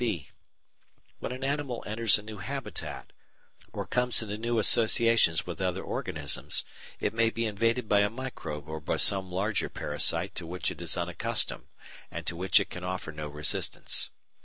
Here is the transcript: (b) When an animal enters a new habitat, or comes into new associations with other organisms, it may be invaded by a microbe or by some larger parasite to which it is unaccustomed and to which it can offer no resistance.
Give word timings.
(b) 0.01 0.31
When 1.19 1.31
an 1.31 1.43
animal 1.43 1.83
enters 1.85 2.17
a 2.17 2.23
new 2.23 2.39
habitat, 2.39 3.13
or 3.71 3.85
comes 3.85 4.23
into 4.23 4.35
new 4.35 4.57
associations 4.57 5.45
with 5.45 5.61
other 5.61 5.83
organisms, 5.83 6.65
it 6.99 7.13
may 7.13 7.29
be 7.29 7.45
invaded 7.45 7.87
by 7.87 7.99
a 7.99 8.09
microbe 8.09 8.67
or 8.67 8.79
by 8.81 8.97
some 8.97 9.31
larger 9.31 9.69
parasite 9.69 10.33
to 10.33 10.47
which 10.47 10.71
it 10.71 10.81
is 10.81 10.97
unaccustomed 10.97 11.67
and 12.09 12.25
to 12.25 12.35
which 12.35 12.59
it 12.59 12.71
can 12.71 12.83
offer 12.83 13.11
no 13.11 13.27
resistance. 13.27 14.09